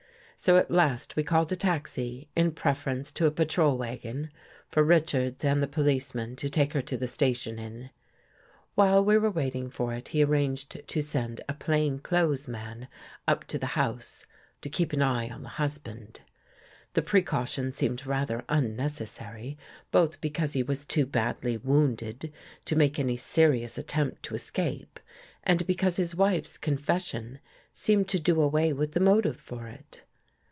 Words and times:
So 0.43 0.57
at 0.57 0.71
last 0.71 1.15
we 1.15 1.21
called 1.21 1.51
a 1.51 1.55
taxi 1.55 2.27
in 2.35 2.53
preference 2.53 3.11
to 3.11 3.27
a 3.27 3.31
patrol 3.31 3.77
wagon, 3.77 4.31
for 4.67 4.81
Richards 4.83 5.45
and 5.45 5.61
the 5.61 5.67
policeman 5.67 6.35
to 6.37 6.49
take 6.49 6.73
her 6.73 6.81
to 6.81 6.97
the 6.97 7.07
station 7.07 7.59
in. 7.59 7.91
While 8.73 9.05
we 9.05 9.19
were 9.19 9.29
waiting 9.29 9.69
for 9.69 9.93
it, 9.93 10.07
he 10.07 10.23
arranged 10.23 10.87
to 10.87 11.01
send 11.03 11.41
a 11.47 11.53
plain 11.53 11.99
clothes 11.99 12.47
man 12.47 12.87
up 13.27 13.43
to 13.49 13.59
the 13.59 13.67
house 13.77 14.25
to 14.61 14.69
keep 14.71 14.93
an 14.93 15.03
eye 15.03 15.29
on 15.29 15.43
the 15.43 15.47
husband. 15.49 16.21
The 16.93 17.03
pre 17.03 17.21
caution 17.21 17.71
seemed 17.71 18.07
rather 18.07 18.43
unnecessary, 18.49 19.59
both 19.91 20.21
because 20.21 20.53
he 20.53 20.63
was 20.63 20.85
too 20.85 21.05
badly 21.05 21.57
wounded 21.57 22.33
to 22.65 22.75
make 22.75 22.97
any 22.97 23.15
serious 23.15 23.77
attempt 23.77 24.23
to 24.23 24.33
escape 24.33 24.99
and 25.43 25.67
because 25.67 25.97
his 25.97 26.15
wife's 26.15 26.57
confession 26.57 27.37
seemed 27.75 28.07
to 28.09 28.19
do 28.19 28.41
away 28.41 28.73
with 28.73 28.93
the 28.93 28.99
motive 28.99 29.37
for 29.39 29.67
it. 29.67 30.01